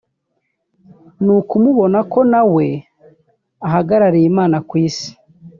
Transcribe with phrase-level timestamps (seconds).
[1.23, 2.67] ni ukumubonamo ko na we
[3.67, 5.09] ahagarariye Imana ku Isi”